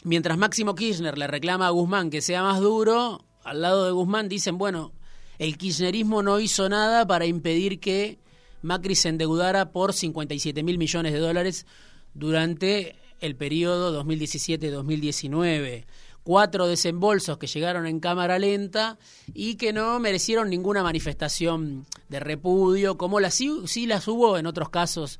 Mientras 0.03 0.37
Máximo 0.37 0.75
Kirchner 0.75 1.17
le 1.17 1.27
reclama 1.27 1.67
a 1.67 1.69
Guzmán 1.69 2.09
que 2.09 2.21
sea 2.21 2.43
más 2.43 2.59
duro, 2.59 3.23
al 3.43 3.61
lado 3.61 3.85
de 3.85 3.91
Guzmán 3.91 4.27
dicen, 4.27 4.57
bueno, 4.57 4.91
el 5.39 5.57
kirchnerismo 5.57 6.21
no 6.21 6.39
hizo 6.41 6.67
nada 6.67 7.07
para 7.07 7.25
impedir 7.25 7.79
que 7.79 8.19
Macri 8.61 8.95
se 8.95 9.09
endeudara 9.09 9.71
por 9.71 9.93
57 9.93 10.61
mil 10.61 10.77
millones 10.77 11.13
de 11.13 11.19
dólares 11.19 11.65
durante 12.13 12.97
el 13.21 13.37
periodo 13.37 14.03
2017-2019. 14.03 15.85
Cuatro 16.23 16.67
desembolsos 16.67 17.37
que 17.37 17.47
llegaron 17.47 17.85
en 17.85 17.99
cámara 18.01 18.39
lenta 18.39 18.97
y 19.33 19.55
que 19.55 19.71
no 19.71 19.99
merecieron 19.99 20.49
ninguna 20.49 20.83
manifestación 20.83 21.85
de 22.09 22.19
repudio, 22.19 22.97
como 22.97 23.21
las 23.21 23.33
sí 23.33 23.85
las 23.87 24.07
hubo 24.07 24.37
en 24.37 24.47
otros 24.47 24.69
casos, 24.69 25.19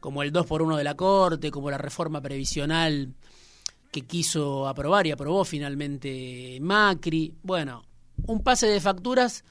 como 0.00 0.22
el 0.22 0.32
2 0.32 0.46
por 0.46 0.62
1 0.62 0.76
de 0.76 0.84
la 0.84 0.94
Corte, 0.96 1.50
como 1.50 1.70
la 1.70 1.78
reforma 1.78 2.20
previsional 2.20 3.14
que 3.90 4.02
quiso 4.02 4.68
aprobar 4.68 5.06
y 5.06 5.10
aprobó 5.10 5.44
finalmente 5.44 6.58
Macri. 6.60 7.34
Bueno, 7.42 7.84
un 8.26 8.42
pase 8.42 8.66
de 8.66 8.80
facturas 8.80 9.44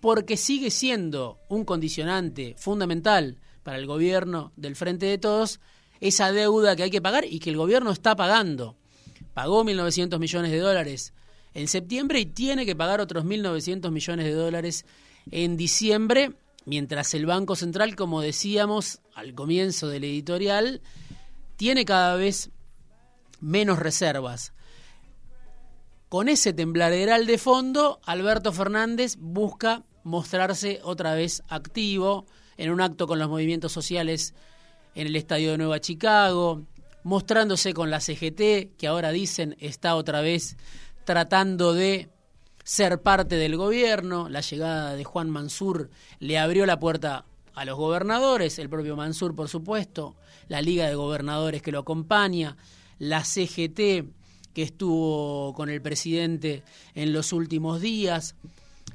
porque 0.00 0.36
sigue 0.36 0.70
siendo 0.70 1.38
un 1.48 1.64
condicionante 1.64 2.54
fundamental 2.58 3.38
para 3.62 3.78
el 3.78 3.86
gobierno 3.86 4.52
del 4.56 4.76
Frente 4.76 5.06
de 5.06 5.18
Todos 5.18 5.60
esa 6.00 6.30
deuda 6.32 6.76
que 6.76 6.84
hay 6.84 6.90
que 6.90 7.00
pagar 7.00 7.24
y 7.24 7.38
que 7.38 7.50
el 7.50 7.56
gobierno 7.56 7.90
está 7.90 8.14
pagando. 8.14 8.76
Pagó 9.34 9.64
1.900 9.64 10.18
millones 10.18 10.50
de 10.50 10.58
dólares 10.58 11.14
en 11.54 11.68
septiembre 11.68 12.20
y 12.20 12.26
tiene 12.26 12.66
que 12.66 12.76
pagar 12.76 13.00
otros 13.00 13.24
1.900 13.24 13.90
millones 13.90 14.26
de 14.26 14.32
dólares 14.32 14.84
en 15.30 15.56
diciembre, 15.56 16.32
mientras 16.64 17.14
el 17.14 17.26
Banco 17.26 17.56
Central, 17.56 17.96
como 17.96 18.20
decíamos 18.20 19.00
al 19.14 19.34
comienzo 19.34 19.88
del 19.88 20.04
editorial, 20.04 20.82
tiene 21.56 21.84
cada 21.84 22.16
vez 22.16 22.50
menos 23.46 23.78
reservas. 23.78 24.52
Con 26.08 26.28
ese 26.28 26.52
tembladeral 26.52 27.26
de 27.26 27.38
fondo, 27.38 28.00
Alberto 28.04 28.52
Fernández 28.52 29.16
busca 29.18 29.84
mostrarse 30.02 30.80
otra 30.82 31.14
vez 31.14 31.42
activo 31.48 32.26
en 32.56 32.70
un 32.70 32.80
acto 32.80 33.06
con 33.06 33.20
los 33.20 33.28
movimientos 33.28 33.70
sociales 33.70 34.34
en 34.96 35.06
el 35.06 35.14
Estadio 35.14 35.52
de 35.52 35.58
Nueva 35.58 35.80
Chicago, 35.80 36.62
mostrándose 37.04 37.72
con 37.72 37.88
la 37.88 38.00
CGT, 38.00 38.76
que 38.76 38.86
ahora 38.88 39.12
dicen 39.12 39.56
está 39.60 39.94
otra 39.94 40.22
vez 40.22 40.56
tratando 41.04 41.72
de 41.72 42.08
ser 42.64 43.00
parte 43.00 43.36
del 43.36 43.56
gobierno. 43.56 44.28
La 44.28 44.40
llegada 44.40 44.96
de 44.96 45.04
Juan 45.04 45.30
Mansur 45.30 45.90
le 46.18 46.38
abrió 46.38 46.66
la 46.66 46.80
puerta 46.80 47.26
a 47.54 47.64
los 47.64 47.76
gobernadores, 47.76 48.58
el 48.58 48.68
propio 48.68 48.96
Mansur 48.96 49.36
por 49.36 49.48
supuesto, 49.48 50.16
la 50.48 50.60
Liga 50.62 50.86
de 50.86 50.96
Gobernadores 50.96 51.62
que 51.62 51.72
lo 51.72 51.78
acompaña, 51.78 52.56
la 52.98 53.24
CGT 53.24 54.06
que 54.54 54.62
estuvo 54.62 55.52
con 55.54 55.68
el 55.68 55.82
presidente 55.82 56.62
en 56.94 57.12
los 57.12 57.32
últimos 57.32 57.80
días, 57.80 58.34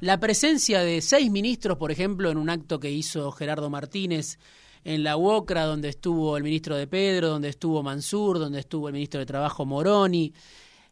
la 0.00 0.18
presencia 0.18 0.80
de 0.80 1.00
seis 1.00 1.30
ministros, 1.30 1.78
por 1.78 1.92
ejemplo, 1.92 2.30
en 2.30 2.36
un 2.36 2.50
acto 2.50 2.80
que 2.80 2.90
hizo 2.90 3.30
Gerardo 3.30 3.70
Martínez 3.70 4.38
en 4.84 5.04
la 5.04 5.16
UOCRA, 5.16 5.64
donde 5.64 5.88
estuvo 5.90 6.36
el 6.36 6.42
ministro 6.42 6.76
de 6.76 6.88
Pedro, 6.88 7.28
donde 7.28 7.48
estuvo 7.48 7.82
Mansur, 7.84 8.40
donde 8.40 8.58
estuvo 8.58 8.88
el 8.88 8.94
ministro 8.94 9.20
de 9.20 9.26
Trabajo 9.26 9.64
Moroni. 9.64 10.32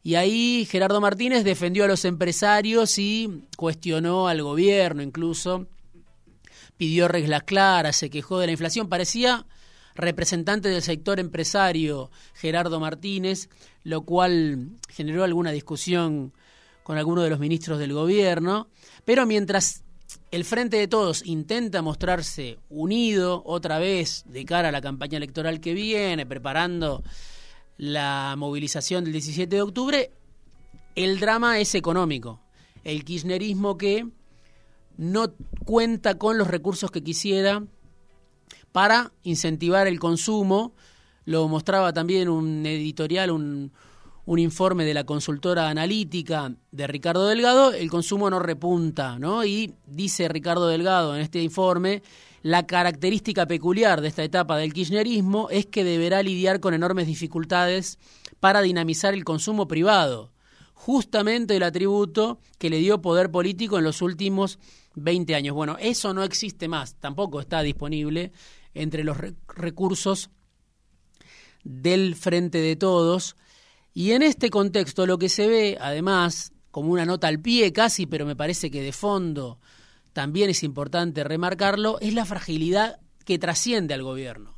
Y 0.05 0.15
ahí 0.15 0.65
Gerardo 0.71 1.01
Martínez 1.01 1.43
defendió 1.43 1.85
a 1.85 1.89
los 1.89 2.05
empresarios 2.05 2.97
y 2.99 3.43
cuestionó 3.57 4.29
al 4.29 4.43
gobierno 4.43 5.03
incluso, 5.03 5.67
pidió 6.77 7.09
reglas 7.09 7.43
claras, 7.43 7.97
se 7.97 8.09
quejó 8.09 8.39
de 8.39 8.47
la 8.47 8.53
inflación, 8.53 8.89
parecía 8.89 9.45
representante 9.95 10.69
del 10.69 10.83
sector 10.83 11.21
empresario 11.21 12.11
Gerardo 12.35 12.81
Martínez, 12.81 13.49
lo 13.83 14.03
cual 14.03 14.71
generó 14.89 15.25
alguna 15.25 15.53
discusión 15.53 16.33
con 16.83 16.99
algunos 16.99 17.25
de 17.25 17.31
los 17.31 17.39
ministros 17.39 17.79
del 17.79 17.93
gobierno, 17.93 18.69
pero 19.05 19.27
mientras 19.27 19.85
el 20.31 20.45
Frente 20.45 20.77
de 20.77 20.89
Todos 20.89 21.25
intenta 21.25 21.83
mostrarse 21.83 22.59
unido 22.69 23.43
otra 23.45 23.79
vez 23.79 24.25
de 24.27 24.45
cara 24.45 24.69
a 24.69 24.73
la 24.73 24.81
campaña 24.81 25.17
electoral 25.17 25.61
que 25.61 25.75
viene, 25.75 26.27
preparando 26.27 27.03
la 27.77 28.35
movilización 28.37 29.05
del 29.05 29.13
17 29.15 29.55
de 29.55 29.63
octubre, 29.63 30.13
el 30.95 31.21
drama 31.21 31.61
es 31.61 31.75
económico. 31.75 32.41
El 32.85 33.05
kirchnerismo 33.05 33.77
que 33.77 34.07
no 34.97 35.33
cuenta 35.65 36.17
con 36.17 36.39
los 36.39 36.49
recursos 36.49 36.91
que 36.91 37.03
quisiera 37.03 37.65
para 38.73 39.13
incentivar 39.23 39.87
el 39.87 39.99
consumo. 39.99 40.73
Lo 41.25 41.47
mostraba 41.49 41.93
también 41.93 42.29
un 42.29 42.65
editorial, 42.67 43.31
un, 43.31 43.73
un 44.31 44.39
informe 44.39 44.85
de 44.85 44.95
la 44.95 45.05
consultora 45.05 45.69
analítica 45.69 46.53
de 46.71 46.87
Ricardo 46.87 47.27
Delgado, 47.27 47.73
el 47.73 47.91
consumo 47.91 48.31
no 48.31 48.39
repunta, 48.39 49.19
¿no? 49.19 49.45
Y 49.45 49.75
dice 49.87 50.29
Ricardo 50.29 50.69
Delgado 50.69 51.17
en 51.17 51.23
este 51.23 51.43
informe, 51.43 52.03
la 52.43 52.67
característica 52.67 53.47
peculiar 53.47 54.01
de 54.01 54.09
esta 54.09 54.23
etapa 54.23 54.57
del 54.57 54.73
kirchnerismo 54.73 55.49
es 55.51 55.67
que 55.67 55.85
deberá 55.85 56.23
lidiar 56.23 56.61
con 56.61 56.75
enormes 56.75 57.07
dificultades 57.07 57.99
para 58.39 58.63
dinamizar 58.63 59.15
el 59.15 59.25
consumo 59.25 59.67
privado, 59.67 60.31
justamente 60.75 61.57
el 61.57 61.63
atributo 61.63 62.39
que 62.59 62.71
le 62.71 62.79
dio 62.79 63.03
poder 63.03 63.31
político 63.31 63.79
en 63.79 63.85
los 63.85 64.01
últimos 64.01 64.59
20 64.95 65.35
años. 65.35 65.55
Bueno, 65.55 65.77
eso 65.81 66.15
no 66.15 66.23
existe 66.23 66.69
más, 66.69 66.95
tampoco 66.95 67.41
está 67.41 67.63
disponible 67.63 68.33
entre 68.75 69.05
los 69.05 69.17
recursos 69.49 70.31
del 71.65 72.15
Frente 72.15 72.59
de 72.59 72.77
Todos. 72.77 73.37
Y 73.93 74.13
en 74.13 74.23
este 74.23 74.51
contexto 74.51 75.07
lo 75.07 75.19
que 75.19 75.29
se 75.29 75.49
ve, 75.49 75.79
además, 75.81 76.53
como 76.71 76.93
una 76.93 77.07
nota 77.07 77.29
al 77.29 77.41
pie 77.41 77.73
casi, 77.73 78.07
pero 78.07 78.27
me 78.27 78.37
parece 78.37 78.71
que 78.71 78.83
de 78.83 78.93
fondo 78.93 79.59
también 80.13 80.51
es 80.51 80.63
importante 80.63 81.25
remarcarlo, 81.25 81.99
es 82.01 82.15
la 82.15 82.25
fragilidad 82.25 82.99
que 83.25 83.39
trasciende 83.39 83.95
al 83.95 84.03
gobierno. 84.03 84.57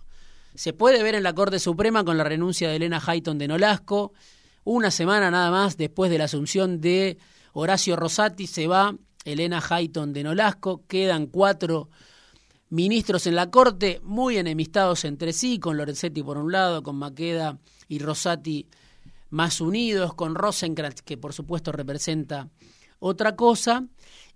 Se 0.55 0.73
puede 0.73 1.03
ver 1.03 1.15
en 1.15 1.23
la 1.23 1.35
Corte 1.35 1.59
Suprema 1.59 2.05
con 2.05 2.19
la 2.19 2.25
renuncia 2.25 2.69
de 2.69 2.77
Elena 2.77 3.03
Hayton 3.05 3.39
de 3.39 3.49
Nolasco, 3.49 4.13
una 4.65 4.91
semana 4.91 5.31
nada 5.31 5.51
más 5.51 5.77
después 5.77 6.11
de 6.11 6.19
la 6.19 6.25
asunción 6.25 6.81
de 6.81 7.19
Horacio 7.53 7.97
Rosati 7.97 8.47
se 8.47 8.67
va 8.67 8.95
Elena 9.25 9.63
Hayton 9.69 10.13
de 10.13 10.23
Nolasco, 10.23 10.85
quedan 10.87 11.27
cuatro 11.27 11.91
ministros 12.73 13.27
en 13.27 13.35
la 13.35 13.51
Corte 13.51 14.01
muy 14.03 14.39
enemistados 14.39 15.05
entre 15.05 15.35
sí, 15.35 15.59
con 15.59 15.77
Lorenzetti 15.77 16.23
por 16.23 16.39
un 16.39 16.51
lado, 16.51 16.83
con 16.83 16.97
Maqueda 16.97 17.59
y 17.87 17.99
Rosati 17.99 18.67
más 19.29 19.61
unidos, 19.61 20.15
con 20.15 20.35
Rosenkrantz, 20.35 21.03
que 21.03 21.19
por 21.19 21.35
supuesto 21.35 21.71
representa 21.71 22.49
otra 22.99 23.37
cosa, 23.37 23.87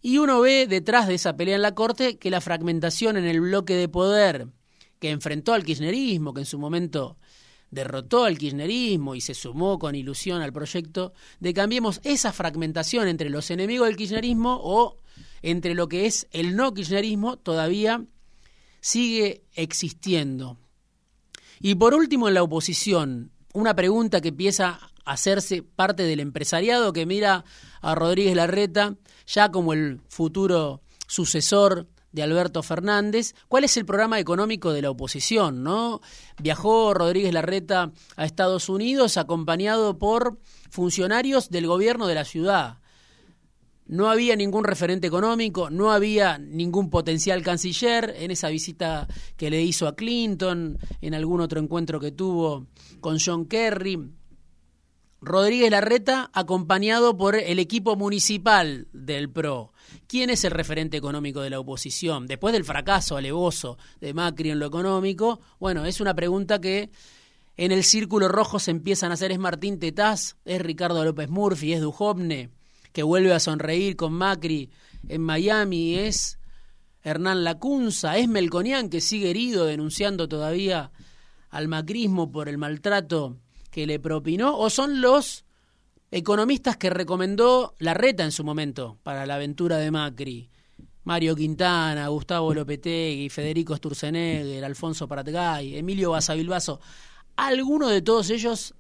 y 0.03 0.19
uno 0.19 0.43
ve 0.43 0.67
detrás 0.67 1.09
de 1.09 1.15
esa 1.15 1.35
pelea 1.35 1.57
en 1.57 1.63
la 1.63 1.75
Corte 1.75 2.19
que 2.19 2.31
la 2.31 2.43
fragmentación 2.43 3.17
en 3.17 3.25
el 3.25 3.41
bloque 3.41 3.75
de 3.75 3.89
poder 3.89 4.49
que 4.99 5.11
enfrentó 5.11 5.55
al 5.55 5.65
kirchnerismo, 5.65 6.35
que 6.35 6.41
en 6.41 6.47
su 6.47 6.59
momento 6.59 7.17
derrotó 7.71 8.25
al 8.25 8.37
kirchnerismo 8.37 9.15
y 9.15 9.23
se 9.23 9.33
sumó 9.33 9.79
con 9.79 9.95
ilusión 9.95 10.43
al 10.43 10.53
proyecto 10.53 11.15
de 11.41 11.55
Cambiemos, 11.55 12.03
esa 12.05 12.35
fragmentación 12.35 13.09
entre 13.09 13.31
los 13.31 13.51
enemigos 13.51 13.89
del 13.89 13.97
kirchnerismo 13.97 14.61
o 14.63 14.99
entre 15.41 15.75
lo 15.75 15.89
que 15.89 16.05
es 16.05 16.29
el 16.33 16.55
no 16.55 16.75
kirchnerismo 16.75 17.39
todavía 17.39 18.05
sigue 18.87 19.43
existiendo. 19.55 20.59
Y 21.59 21.75
por 21.75 21.93
último, 21.93 22.29
en 22.29 22.35
la 22.35 22.45
oposición, 22.45 23.33
una 23.53 23.75
pregunta 23.75 24.21
que 24.21 24.29
empieza 24.29 24.79
a 25.05 25.13
hacerse 25.13 25.65
parte 25.65 26.05
del 26.05 26.21
empresariado 26.21 26.93
que 26.93 27.05
mira 27.05 27.45
a 27.81 27.95
Rodríguez 27.97 28.37
Larreta 28.37 28.95
ya 29.27 29.51
como 29.51 29.73
el 29.73 30.01
futuro 30.09 30.83
sucesor 31.09 31.89
de 32.13 32.23
Alberto 32.23 32.63
Fernández, 32.63 33.35
¿cuál 33.49 33.65
es 33.65 33.77
el 33.77 33.85
programa 33.85 34.21
económico 34.21 34.73
de 34.73 34.83
la 34.83 34.91
oposición? 34.91 35.65
¿no? 35.65 36.01
Viajó 36.39 36.95
Rodríguez 36.95 37.33
Larreta 37.33 37.91
a 38.15 38.25
Estados 38.25 38.69
Unidos 38.69 39.17
acompañado 39.17 39.99
por 39.99 40.39
funcionarios 40.71 41.51
del 41.51 41.67
gobierno 41.67 42.07
de 42.07 42.15
la 42.15 42.25
ciudad. 42.25 42.79
No 43.89 44.11
había 44.11 44.35
ningún 44.35 44.65
referente 44.65 45.07
económico, 45.07 45.71
no 45.71 45.93
había 45.93 46.39
ningún 46.39 46.91
potencial 46.91 47.43
canciller 47.43 48.15
en 48.19 48.33
esa 48.33 48.49
visita 48.49 49.07
que 49.37 49.49
le 49.49 49.63
hizo 49.63 49.87
a 49.87 49.95
Clinton, 49.95 50.79
en 51.01 51.15
algún 51.15 51.41
otro 51.41 51.61
encuentro 51.61 52.01
que 52.01 52.11
tuvo 52.11 52.67
con 53.01 53.19
John 53.25 53.47
Kerry. 53.47 54.11
Rodríguez 55.21 55.71
Larreta 55.71 56.31
acompañado 56.33 57.17
por 57.17 57.37
el 57.37 57.59
equipo 57.59 57.97
municipal 57.97 58.89
del 58.93 59.31
PRO. 59.31 59.73
¿Quién 60.07 60.31
es 60.31 60.45
el 60.45 60.51
referente 60.51 60.97
económico 60.97 61.41
de 61.41 61.51
la 61.51 61.61
oposición? 61.61 62.27
Después 62.27 62.53
del 62.53 62.65
fracaso 62.65 63.17
alevoso 63.17 63.79
de 64.01 64.15
Macri 64.15 64.51
en 64.51 64.59
lo 64.59 64.67
económico, 64.67 65.41
bueno, 65.59 65.87
es 65.87 66.01
una 66.01 66.15
pregunta 66.15 66.61
que 66.61 66.91
en 67.57 67.73
el 67.73 67.85
círculo 67.85 68.29
rojo 68.29 68.59
se 68.59 68.71
empiezan 68.73 69.11
a 69.11 69.15
hacer. 69.15 69.33
¿Es 69.33 69.39
Martín 69.39 69.79
Tetaz? 69.79 70.37
¿Es 70.45 70.61
Ricardo 70.61 71.05
López 71.05 71.31
Murphy? 71.31 71.73
¿Es 71.73 71.81
Dujovne? 71.81 72.51
Que 72.97 73.03
vuelve 73.03 73.35
a 73.35 73.41
sonreír 73.41 73.95
con 73.95 74.15
Macri 74.15 74.71
en 75.07 75.21
Miami, 75.21 75.97
es 75.97 76.39
Hernán 77.03 77.45
Lacunza, 77.45 78.17
es 78.17 78.27
Melconian 78.27 78.89
que 78.89 79.03
sigue 79.03 79.29
herido 79.29 79.67
denunciando 79.67 80.31
todavía 80.31 80.93
al 81.51 81.69
macrismo 81.69 82.33
por 82.33 82.49
el 82.49 82.57
maltrato 82.57 83.37
que 83.71 83.87
le 83.87 84.01
propinó, 84.01 84.57
o 84.59 84.71
son 84.71 85.03
los 85.03 85.45
economistas 86.11 86.79
que 86.79 86.89
recomendó 86.89 87.75
la 87.81 87.93
reta 87.93 88.25
en 88.25 88.33
su 88.33 88.45
momento 88.45 88.97
para 89.03 89.27
la 89.27 89.35
aventura 89.35 89.77
de 89.77 89.91
Macri. 89.91 90.49
Mario 91.05 91.37
Quintana, 91.37 92.09
Gustavo 92.09 92.55
Lopetegui, 92.55 93.29
Federico 93.29 93.77
Sturzenegger, 93.77 94.65
Alfonso 94.65 95.07
Pratgay, 95.07 95.77
Emilio 95.77 96.13
Basavilbaso. 96.13 96.81
¿Alguno 97.37 97.89
de 97.89 98.01
todos 98.01 98.31
ellos 98.31 98.75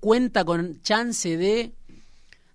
cuenta 0.00 0.44
con 0.44 0.82
chance 0.82 1.36
de 1.36 1.76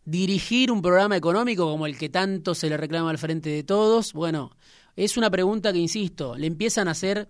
dirigir 0.05 0.71
un 0.71 0.81
programa 0.81 1.17
económico 1.17 1.69
como 1.69 1.85
el 1.85 1.97
que 1.97 2.09
tanto 2.09 2.55
se 2.55 2.69
le 2.69 2.77
reclama 2.77 3.09
al 3.09 3.17
frente 3.17 3.49
de 3.49 3.63
todos? 3.63 4.13
Bueno, 4.13 4.55
es 4.95 5.17
una 5.17 5.29
pregunta 5.29 5.73
que, 5.73 5.79
insisto, 5.79 6.37
le 6.37 6.47
empiezan 6.47 6.87
a 6.87 6.91
hacer 6.91 7.27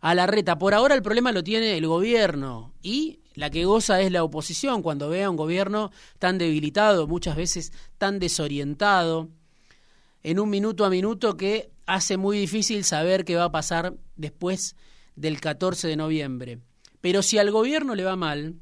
a 0.00 0.14
la 0.14 0.26
reta. 0.26 0.58
Por 0.58 0.74
ahora 0.74 0.94
el 0.94 1.02
problema 1.02 1.32
lo 1.32 1.42
tiene 1.42 1.76
el 1.76 1.86
gobierno 1.86 2.74
y 2.82 3.20
la 3.34 3.50
que 3.50 3.64
goza 3.64 4.00
es 4.00 4.10
la 4.10 4.24
oposición 4.24 4.82
cuando 4.82 5.08
ve 5.08 5.24
a 5.24 5.30
un 5.30 5.36
gobierno 5.36 5.90
tan 6.18 6.38
debilitado, 6.38 7.06
muchas 7.06 7.36
veces 7.36 7.72
tan 7.98 8.18
desorientado, 8.18 9.28
en 10.22 10.40
un 10.40 10.50
minuto 10.50 10.84
a 10.84 10.90
minuto 10.90 11.36
que 11.36 11.70
hace 11.86 12.16
muy 12.16 12.38
difícil 12.38 12.82
saber 12.82 13.24
qué 13.24 13.36
va 13.36 13.44
a 13.44 13.52
pasar 13.52 13.94
después 14.16 14.74
del 15.14 15.40
14 15.40 15.86
de 15.86 15.96
noviembre. 15.96 16.58
Pero 17.00 17.22
si 17.22 17.38
al 17.38 17.50
gobierno 17.50 17.94
le 17.94 18.04
va 18.04 18.16
mal, 18.16 18.56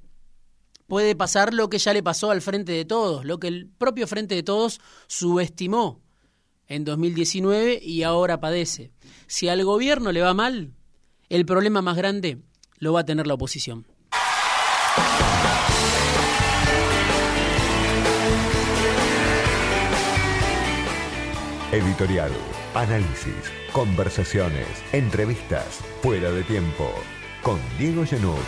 puede 0.86 1.14
pasar 1.14 1.54
lo 1.54 1.68
que 1.68 1.78
ya 1.78 1.92
le 1.92 2.02
pasó 2.02 2.30
al 2.30 2.42
Frente 2.42 2.72
de 2.72 2.84
Todos, 2.84 3.24
lo 3.24 3.38
que 3.38 3.48
el 3.48 3.66
propio 3.66 4.06
Frente 4.06 4.34
de 4.34 4.42
Todos 4.42 4.80
subestimó 5.06 6.00
en 6.66 6.84
2019 6.84 7.80
y 7.82 8.02
ahora 8.02 8.40
padece. 8.40 8.90
Si 9.26 9.48
al 9.48 9.64
gobierno 9.64 10.12
le 10.12 10.22
va 10.22 10.34
mal, 10.34 10.72
el 11.28 11.46
problema 11.46 11.82
más 11.82 11.96
grande 11.96 12.38
lo 12.78 12.92
va 12.92 13.00
a 13.00 13.04
tener 13.04 13.26
la 13.26 13.34
oposición. 13.34 13.86
Editorial, 21.72 22.30
análisis, 22.74 23.34
conversaciones, 23.72 24.68
entrevistas, 24.92 25.80
fuera 26.02 26.30
de 26.30 26.44
tiempo, 26.44 26.88
con 27.42 27.58
Diego 27.78 28.06
Genud. 28.06 28.38